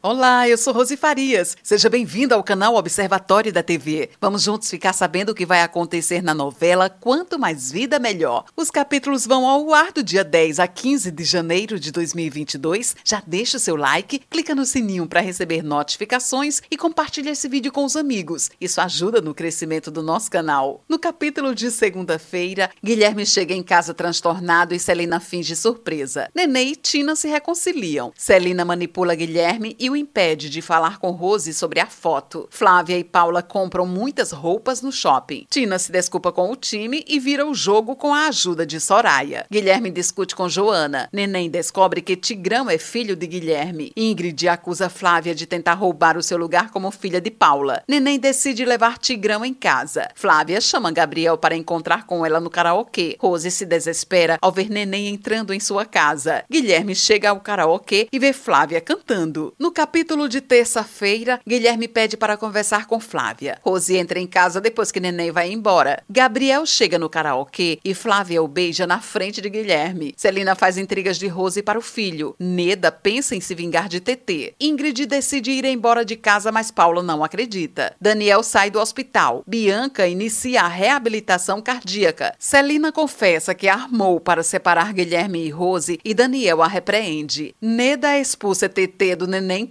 Olá, 0.00 0.48
eu 0.48 0.56
sou 0.56 0.72
Rose 0.72 0.96
Farias. 0.96 1.56
Seja 1.60 1.90
bem-vinda 1.90 2.36
ao 2.36 2.44
canal 2.44 2.76
Observatório 2.76 3.52
da 3.52 3.64
TV. 3.64 4.10
Vamos 4.20 4.44
juntos 4.44 4.70
ficar 4.70 4.92
sabendo 4.92 5.30
o 5.30 5.34
que 5.34 5.44
vai 5.44 5.60
acontecer 5.60 6.22
na 6.22 6.32
novela 6.32 6.88
Quanto 6.88 7.36
Mais 7.36 7.72
Vida 7.72 7.98
Melhor. 7.98 8.44
Os 8.56 8.70
capítulos 8.70 9.26
vão 9.26 9.44
ao 9.48 9.74
ar 9.74 9.90
do 9.90 10.00
dia 10.00 10.22
10 10.22 10.60
a 10.60 10.68
15 10.68 11.10
de 11.10 11.24
janeiro 11.24 11.80
de 11.80 11.90
2022. 11.90 12.94
Já 13.02 13.20
deixa 13.26 13.56
o 13.56 13.60
seu 13.60 13.74
like, 13.74 14.20
clica 14.30 14.54
no 14.54 14.64
sininho 14.64 15.04
para 15.04 15.20
receber 15.20 15.64
notificações 15.64 16.62
e 16.70 16.76
compartilha 16.76 17.30
esse 17.30 17.48
vídeo 17.48 17.72
com 17.72 17.84
os 17.84 17.96
amigos. 17.96 18.52
Isso 18.60 18.80
ajuda 18.80 19.20
no 19.20 19.34
crescimento 19.34 19.90
do 19.90 20.00
nosso 20.00 20.30
canal. 20.30 20.80
No 20.88 21.00
capítulo 21.00 21.52
de 21.56 21.72
segunda-feira, 21.72 22.70
Guilherme 22.84 23.26
chega 23.26 23.52
em 23.52 23.64
casa 23.64 23.92
transtornado 23.92 24.76
e 24.76 24.78
Celina 24.78 25.18
finge 25.18 25.56
surpresa. 25.56 26.30
Nenê 26.32 26.62
e 26.66 26.76
Tina 26.76 27.16
se 27.16 27.26
reconciliam. 27.26 28.12
Celina 28.16 28.64
manipula 28.64 29.16
Guilherme 29.16 29.74
e 29.76 29.87
o 29.88 29.96
impede 29.96 30.50
de 30.50 30.62
falar 30.62 30.98
com 30.98 31.10
Rose 31.10 31.52
sobre 31.54 31.80
a 31.80 31.86
foto. 31.86 32.48
Flávia 32.50 32.98
e 32.98 33.04
Paula 33.04 33.42
compram 33.42 33.86
muitas 33.86 34.32
roupas 34.32 34.82
no 34.82 34.92
shopping. 34.92 35.46
Tina 35.48 35.78
se 35.78 35.90
desculpa 35.90 36.32
com 36.32 36.50
o 36.50 36.56
time 36.56 37.04
e 37.06 37.18
vira 37.18 37.46
o 37.46 37.54
jogo 37.54 37.96
com 37.96 38.12
a 38.12 38.28
ajuda 38.28 38.66
de 38.66 38.80
Soraya. 38.80 39.46
Guilherme 39.50 39.90
discute 39.90 40.34
com 40.34 40.48
Joana. 40.48 41.08
Neném 41.12 41.50
descobre 41.50 42.00
que 42.00 42.16
Tigrão 42.16 42.68
é 42.70 42.78
filho 42.78 43.16
de 43.16 43.26
Guilherme. 43.26 43.92
Ingrid 43.96 44.48
acusa 44.48 44.88
Flávia 44.88 45.34
de 45.34 45.46
tentar 45.46 45.74
roubar 45.74 46.16
o 46.16 46.22
seu 46.22 46.38
lugar 46.38 46.70
como 46.70 46.90
filha 46.90 47.20
de 47.20 47.30
Paula. 47.30 47.82
Neném 47.88 48.18
decide 48.18 48.64
levar 48.64 48.98
Tigrão 48.98 49.44
em 49.44 49.54
casa. 49.54 50.08
Flávia 50.14 50.60
chama 50.60 50.90
Gabriel 50.90 51.38
para 51.38 51.56
encontrar 51.56 52.06
com 52.06 52.24
ela 52.24 52.40
no 52.40 52.50
karaokê. 52.50 53.16
Rose 53.18 53.50
se 53.50 53.64
desespera 53.64 54.38
ao 54.40 54.52
ver 54.52 54.68
Neném 54.68 55.08
entrando 55.08 55.52
em 55.52 55.60
sua 55.60 55.84
casa. 55.84 56.44
Guilherme 56.50 56.94
chega 56.94 57.30
ao 57.30 57.40
karaokê 57.40 58.08
e 58.12 58.18
vê 58.18 58.32
Flávia 58.32 58.80
cantando. 58.80 59.54
No 59.58 59.72
capítulo 59.78 60.28
de 60.28 60.40
terça-feira, 60.40 61.40
Guilherme 61.46 61.86
pede 61.86 62.16
para 62.16 62.36
conversar 62.36 62.88
com 62.88 62.98
Flávia. 62.98 63.60
Rose 63.62 63.96
entra 63.96 64.18
em 64.18 64.26
casa 64.26 64.60
depois 64.60 64.90
que 64.90 64.98
Neném 64.98 65.30
vai 65.30 65.52
embora. 65.52 66.02
Gabriel 66.10 66.66
chega 66.66 66.98
no 66.98 67.08
karaokê 67.08 67.78
e 67.84 67.94
Flávia 67.94 68.42
o 68.42 68.48
beija 68.48 68.88
na 68.88 69.00
frente 69.00 69.40
de 69.40 69.48
Guilherme. 69.48 70.14
Celina 70.16 70.56
faz 70.56 70.78
intrigas 70.78 71.16
de 71.16 71.28
Rose 71.28 71.62
para 71.62 71.78
o 71.78 71.80
filho. 71.80 72.34
Neda 72.40 72.90
pensa 72.90 73.36
em 73.36 73.40
se 73.40 73.54
vingar 73.54 73.88
de 73.88 74.00
TT. 74.00 74.56
Ingrid 74.60 75.06
decide 75.06 75.52
ir 75.52 75.64
embora 75.64 76.04
de 76.04 76.16
casa, 76.16 76.50
mas 76.50 76.72
Paulo 76.72 77.00
não 77.00 77.22
acredita. 77.22 77.94
Daniel 78.00 78.42
sai 78.42 78.72
do 78.72 78.80
hospital. 78.80 79.44
Bianca 79.46 80.08
inicia 80.08 80.62
a 80.62 80.66
reabilitação 80.66 81.62
cardíaca. 81.62 82.34
Celina 82.36 82.90
confessa 82.90 83.54
que 83.54 83.68
armou 83.68 84.18
para 84.18 84.42
separar 84.42 84.92
Guilherme 84.92 85.46
e 85.46 85.50
Rose 85.50 86.00
e 86.04 86.12
Daniel 86.12 86.64
a 86.64 86.66
repreende. 86.66 87.54
Neda 87.62 88.18
expulsa 88.18 88.68
TT 88.68 89.14
do 89.14 89.28
neném 89.28 89.67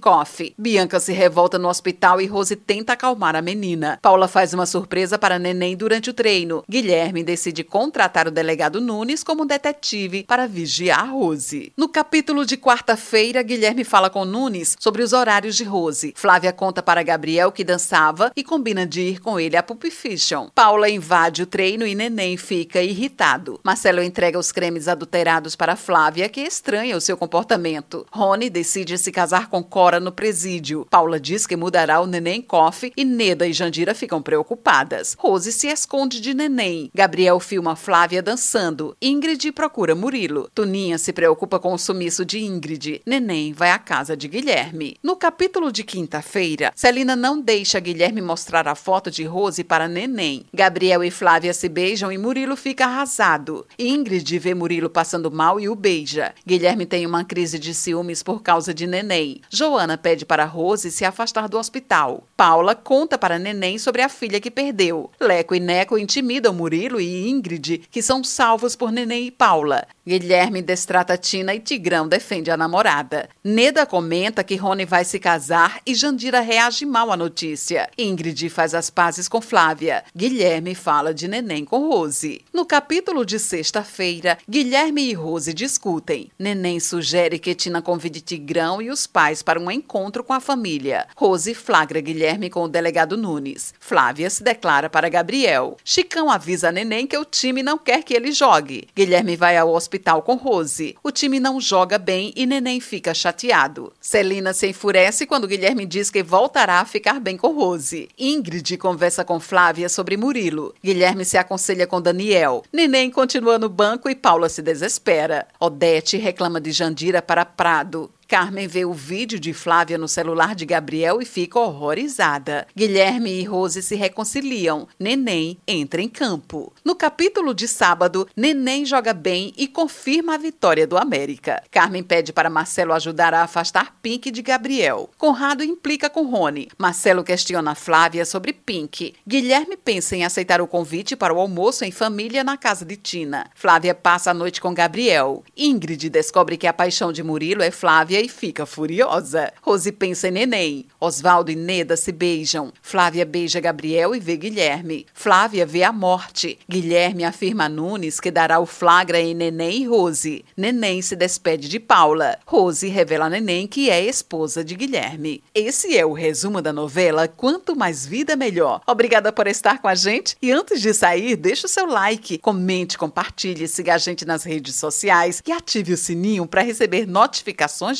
Bianca 0.57 0.99
se 0.99 1.11
revolta 1.11 1.57
no 1.59 1.67
hospital 1.67 2.21
e 2.21 2.25
Rose 2.25 2.55
tenta 2.55 2.93
acalmar 2.93 3.35
a 3.35 3.41
menina. 3.41 3.99
Paula 4.01 4.27
faz 4.27 4.53
uma 4.53 4.65
surpresa 4.65 5.17
para 5.17 5.39
Neném 5.39 5.75
durante 5.75 6.09
o 6.09 6.13
treino. 6.13 6.63
Guilherme 6.69 7.23
decide 7.23 7.63
contratar 7.63 8.27
o 8.27 8.31
delegado 8.31 8.79
Nunes 8.79 9.23
como 9.23 9.45
detetive 9.45 10.23
para 10.23 10.47
vigiar 10.47 11.11
Rose. 11.11 11.71
No 11.75 11.89
capítulo 11.89 12.45
de 12.45 12.57
quarta-feira, 12.57 13.41
Guilherme 13.41 13.83
fala 13.83 14.09
com 14.09 14.25
Nunes 14.25 14.75
sobre 14.79 15.01
os 15.01 15.13
horários 15.13 15.55
de 15.55 15.63
Rose. 15.63 16.13
Flávia 16.15 16.53
conta 16.53 16.83
para 16.83 17.03
Gabriel 17.03 17.51
que 17.51 17.63
dançava 17.63 18.31
e 18.35 18.43
combina 18.43 18.85
de 18.85 19.01
ir 19.01 19.19
com 19.19 19.39
ele 19.39 19.57
a 19.57 19.63
Pulp 19.63 19.83
Fiction. 19.85 20.49
Paula 20.53 20.89
invade 20.89 21.43
o 21.43 21.45
treino 21.45 21.87
e 21.87 21.95
Neném 21.95 22.37
fica 22.37 22.81
irritado. 22.81 23.59
Marcelo 23.63 24.01
entrega 24.01 24.37
os 24.37 24.51
cremes 24.51 24.87
adulterados 24.87 25.55
para 25.55 25.75
Flávia, 25.75 26.29
que 26.29 26.41
estranha 26.41 26.97
o 26.97 27.01
seu 27.01 27.15
comportamento. 27.15 28.05
Rony 28.11 28.49
decide 28.49 28.97
se 28.97 29.11
casar 29.11 29.49
com 29.49 29.63
Cora 29.63 29.86
no 29.97 30.11
presídio. 30.11 30.85
Paula 30.89 31.19
diz 31.19 31.47
que 31.47 31.55
mudará 31.55 32.01
o 32.01 32.05
neném 32.05 32.41
Coffee 32.41 32.91
e 32.97 33.05
Neda 33.05 33.47
e 33.47 33.53
Jandira 33.53 33.95
ficam 33.95 34.21
preocupadas. 34.21 35.15
Rose 35.17 35.53
se 35.53 35.67
esconde 35.67 36.19
de 36.19 36.33
neném. 36.33 36.91
Gabriel 36.93 37.39
filma 37.39 37.75
Flávia 37.75 38.21
dançando. 38.21 38.95
Ingrid 39.01 39.51
procura 39.53 39.95
Murilo. 39.95 40.49
Tuninha 40.53 40.97
se 40.97 41.13
preocupa 41.13 41.59
com 41.59 41.73
o 41.73 41.77
sumiço 41.77 42.25
de 42.25 42.39
Ingrid. 42.39 43.01
Neném 43.05 43.53
vai 43.53 43.71
à 43.71 43.79
casa 43.79 44.17
de 44.17 44.27
Guilherme. 44.27 44.97
No 45.01 45.15
capítulo 45.15 45.71
de 45.71 45.83
quinta-feira, 45.83 46.71
Celina 46.75 47.15
não 47.15 47.39
deixa 47.39 47.79
Guilherme 47.79 48.21
mostrar 48.21 48.67
a 48.67 48.75
foto 48.75 49.09
de 49.09 49.23
Rose 49.23 49.63
para 49.63 49.87
neném. 49.87 50.45
Gabriel 50.53 51.03
e 51.03 51.09
Flávia 51.09 51.53
se 51.53 51.69
beijam 51.69 52.11
e 52.11 52.17
Murilo 52.17 52.57
fica 52.57 52.85
arrasado. 52.85 53.65
Ingrid 53.79 54.37
vê 54.37 54.53
Murilo 54.53 54.89
passando 54.89 55.31
mal 55.31 55.59
e 55.59 55.69
o 55.69 55.75
beija. 55.75 56.33
Guilherme 56.45 56.85
tem 56.85 57.05
uma 57.05 57.23
crise 57.23 57.57
de 57.57 57.73
ciúmes 57.73 58.21
por 58.21 58.41
causa 58.41 58.73
de 58.73 58.85
neném. 58.85 59.41
Joana 59.77 59.95
pede 59.95 60.25
para 60.25 60.43
Rose 60.43 60.91
se 60.91 61.05
afastar 61.05 61.47
do 61.47 61.55
hospital. 61.55 62.23
Paula 62.35 62.73
conta 62.73 63.15
para 63.15 63.37
Neném 63.37 63.77
sobre 63.77 64.01
a 64.01 64.09
filha 64.09 64.39
que 64.39 64.49
perdeu. 64.49 65.11
Leco 65.19 65.53
e 65.53 65.59
Neco 65.59 65.99
intimidam 65.99 66.51
Murilo 66.51 66.99
e 66.99 67.29
Ingrid, 67.29 67.83
que 67.91 68.01
são 68.01 68.23
salvos 68.23 68.75
por 68.75 68.91
Neném 68.91 69.27
e 69.27 69.31
Paula. 69.31 69.85
Guilherme 70.07 70.61
destrata 70.61 71.17
Tina 71.17 71.53
e 71.53 71.59
Tigrão 71.59 72.07
defende 72.07 72.49
a 72.49 72.55
namorada. 72.55 73.29
Neda 73.43 73.85
comenta 73.85 74.43
que 74.43 74.55
Rony 74.55 74.85
vai 74.85 75.03
se 75.03 75.19
casar 75.19 75.81
e 75.85 75.93
Jandira 75.93 76.39
reage 76.39 76.85
mal 76.85 77.11
à 77.11 77.17
notícia. 77.17 77.89
Ingrid 77.97 78.49
faz 78.49 78.73
as 78.73 78.89
pazes 78.89 79.27
com 79.27 79.41
Flávia. 79.41 80.03
Guilherme 80.15 80.73
fala 80.73 81.13
de 81.13 81.27
Neném 81.27 81.65
com 81.65 81.89
Rose. 81.89 82.41
No 82.53 82.65
capítulo 82.65 83.25
de 83.25 83.37
sexta-feira, 83.37 84.37
Guilherme 84.49 85.03
e 85.03 85.13
Rose 85.13 85.53
discutem. 85.53 86.31
Neném 86.39 86.79
sugere 86.79 87.37
que 87.37 87.53
Tina 87.53 87.81
convide 87.81 88.21
Tigrão 88.21 88.81
e 88.81 88.89
os 88.89 89.05
pais 89.05 89.43
para 89.43 89.59
um 89.59 89.66
um 89.67 89.71
encontro 89.71 90.23
com 90.23 90.33
a 90.33 90.39
família. 90.39 91.07
Rose 91.15 91.53
flagra 91.53 91.99
Guilherme 91.99 92.49
com 92.49 92.63
o 92.63 92.67
delegado 92.67 93.17
Nunes. 93.17 93.73
Flávia 93.79 94.29
se 94.29 94.41
declara 94.41 94.89
para 94.89 95.09
Gabriel. 95.09 95.77
Chicão 95.83 96.29
avisa 96.31 96.69
a 96.69 96.71
Neném 96.71 97.05
que 97.05 97.17
o 97.17 97.25
time 97.25 97.61
não 97.61 97.77
quer 97.77 98.03
que 98.03 98.13
ele 98.13 98.31
jogue. 98.31 98.87
Guilherme 98.95 99.35
vai 99.35 99.57
ao 99.57 99.73
hospital 99.73 100.21
com 100.21 100.35
Rose. 100.35 100.95
O 101.03 101.11
time 101.11 101.39
não 101.39 101.59
joga 101.59 101.97
bem 101.97 102.33
e 102.35 102.45
Neném 102.45 102.79
fica 102.79 103.13
chateado. 103.13 103.91
Celina 103.99 104.53
se 104.53 104.67
enfurece 104.67 105.25
quando 105.25 105.47
Guilherme 105.47 105.85
diz 105.85 106.09
que 106.09 106.23
voltará 106.23 106.79
a 106.79 106.85
ficar 106.85 107.19
bem 107.19 107.37
com 107.37 107.53
Rose. 107.53 108.09
Ingrid 108.17 108.77
conversa 108.77 109.25
com 109.25 109.39
Flávia 109.39 109.89
sobre 109.89 110.17
Murilo. 110.17 110.73
Guilherme 110.83 111.25
se 111.25 111.37
aconselha 111.37 111.85
com 111.85 112.01
Daniel. 112.01 112.63
Neném 112.71 113.11
continua 113.11 113.59
no 113.59 113.69
banco 113.69 114.09
e 114.09 114.15
Paula 114.15 114.49
se 114.49 114.61
desespera. 114.61 115.47
Odete 115.59 116.17
reclama 116.17 116.61
de 116.61 116.71
Jandira 116.71 117.21
para 117.21 117.43
Prado. 117.43 118.09
Carmen 118.27 118.67
vê 118.67 118.83
o 118.83 118.91
vídeo 118.91 119.39
de 119.39 119.53
Flávia 119.53 119.97
no 119.97 120.07
celular 120.07 120.53
de 120.53 120.65
Gabriel 120.65 121.21
e 121.21 121.25
fica 121.25 121.57
horrorizada. 121.59 122.67
Guilherme 122.75 123.31
e 123.31 123.43
Rose 123.45 123.81
se 123.81 123.95
reconciliam. 123.95 124.85
Neném 124.99 125.57
entra 125.65 126.01
em 126.01 126.09
campo. 126.09 126.73
No 126.83 126.93
capítulo 126.93 127.53
de 127.53 127.69
sábado, 127.69 128.27
Neném 128.35 128.85
joga 128.85 129.13
bem 129.13 129.53
e 129.55 129.65
confirma 129.65 130.35
a 130.35 130.37
vitória 130.37 130.85
do 130.85 130.97
América. 130.97 131.63
Carmen 131.71 132.03
pede 132.03 132.33
para 132.33 132.49
Marcelo 132.49 132.91
ajudar 132.93 133.33
a 133.33 133.43
afastar 133.43 133.95
Pink 134.01 134.29
de 134.29 134.41
Gabriel. 134.41 135.09
Conrado 135.17 135.63
implica 135.63 136.09
com 136.09 136.25
Rony. 136.25 136.67
Marcelo 136.77 137.23
questiona 137.23 137.75
Flávia 137.75 138.25
sobre 138.25 138.51
Pink. 138.51 139.13
Guilherme 139.25 139.77
pensa 139.77 140.17
em 140.17 140.25
aceitar 140.25 140.59
o 140.59 140.67
convite 140.67 141.15
para 141.15 141.33
o 141.33 141.39
almoço 141.39 141.85
em 141.85 141.91
família 141.91 142.43
na 142.43 142.57
casa 142.57 142.83
de 142.83 142.97
Tina. 142.97 143.49
Flávia 143.55 143.95
passa 143.95 144.31
a 144.31 144.33
noite 144.33 144.59
com 144.59 144.73
Gabriel. 144.73 145.45
Ingrid 145.55 146.09
descobre 146.09 146.57
que 146.57 146.67
a 146.67 146.73
paixão 146.73 147.13
de 147.13 147.23
Murilo 147.23 147.63
é 147.63 147.71
Flávia 147.71 148.16
Flávia 148.17 148.21
e 148.21 148.29
fica 148.29 148.65
furiosa. 148.65 149.53
Rose 149.61 149.91
pensa 149.91 150.27
em 150.27 150.31
neném. 150.31 150.85
Oswaldo 150.99 151.51
e 151.51 151.55
Neda 151.55 151.95
se 151.95 152.11
beijam. 152.11 152.73
Flávia 152.81 153.25
beija 153.25 153.59
Gabriel 153.59 154.15
e 154.15 154.19
vê 154.19 154.35
Guilherme. 154.35 155.05
Flávia 155.13 155.65
vê 155.65 155.83
a 155.83 155.91
morte. 155.91 156.57
Guilherme 156.67 157.23
afirma 157.23 157.65
a 157.65 157.69
Nunes 157.69 158.19
que 158.19 158.31
dará 158.31 158.59
o 158.59 158.65
flagra 158.65 159.19
em 159.19 159.35
Neném 159.35 159.83
e 159.83 159.85
Rose. 159.85 160.43
Neném 160.55 161.01
se 161.01 161.15
despede 161.15 161.69
de 161.69 161.79
Paula. 161.79 162.37
Rose 162.45 162.87
revela 162.87 163.25
a 163.25 163.29
Neném 163.29 163.67
que 163.67 163.89
é 163.89 164.03
esposa 164.03 164.63
de 164.63 164.75
Guilherme. 164.75 165.43
Esse 165.53 165.95
é 165.95 166.05
o 166.05 166.13
resumo 166.13 166.61
da 166.61 166.73
novela 166.73 167.27
Quanto 167.27 167.75
Mais 167.75 168.05
Vida 168.05 168.35
Melhor. 168.35 168.81
Obrigada 168.87 169.31
por 169.31 169.47
estar 169.47 169.79
com 169.79 169.87
a 169.87 169.95
gente 169.95 170.35
e 170.41 170.51
antes 170.51 170.81
de 170.81 170.93
sair, 170.93 171.35
deixa 171.35 171.67
o 171.67 171.69
seu 171.69 171.85
like, 171.85 172.37
comente, 172.39 172.97
compartilhe, 172.97 173.67
siga 173.67 173.95
a 173.95 173.97
gente 173.97 174.25
nas 174.25 174.43
redes 174.43 174.75
sociais 174.75 175.43
e 175.45 175.51
ative 175.51 175.93
o 175.93 175.97
sininho 175.97 176.47
para 176.47 176.61
receber 176.61 177.05
notificações 177.05 177.99